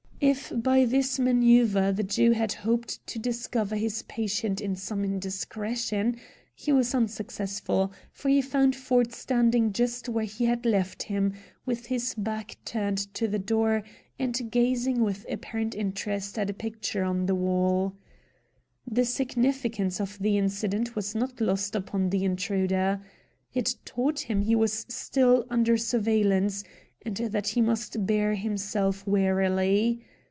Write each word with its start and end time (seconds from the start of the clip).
If 0.23 0.53
by 0.55 0.85
this 0.85 1.17
maneuver 1.17 1.91
the 1.91 2.03
Jew 2.03 2.33
had 2.33 2.53
hoped 2.53 3.05
to 3.07 3.17
discover 3.17 3.75
his 3.75 4.03
patient 4.03 4.61
in 4.61 4.75
some 4.75 5.03
indiscretion, 5.03 6.15
he 6.53 6.71
was 6.71 6.93
unsuccessful, 6.93 7.91
for 8.11 8.29
he 8.29 8.39
found 8.39 8.75
Ford 8.75 9.13
standing 9.13 9.73
just 9.73 10.07
where 10.07 10.25
he 10.25 10.45
had 10.45 10.63
left 10.63 11.01
him, 11.01 11.33
with 11.65 11.87
his 11.87 12.13
back 12.13 12.57
turned 12.65 12.99
to 13.15 13.27
the 13.27 13.39
door, 13.39 13.81
and 14.19 14.51
gazing 14.51 15.01
with 15.01 15.25
apparent 15.27 15.73
interest 15.73 16.37
at 16.37 16.51
a 16.51 16.53
picture 16.53 17.03
on 17.03 17.25
the 17.25 17.33
wall. 17.33 17.95
The 18.85 19.05
significance 19.05 19.99
of 19.99 20.19
the 20.19 20.37
incident 20.37 20.95
was 20.95 21.15
not 21.15 21.41
lost 21.41 21.73
upon 21.73 22.11
the 22.11 22.23
intruder. 22.23 23.01
It 23.55 23.73
taught 23.85 24.19
him 24.19 24.43
he 24.43 24.53
was 24.55 24.85
still 24.87 25.47
under 25.49 25.77
surveillance, 25.77 26.63
and 27.03 27.17
that 27.17 27.47
he 27.47 27.61
must 27.61 28.05
bear 28.05 28.35
himself 28.35 29.07
warily. 29.07 30.05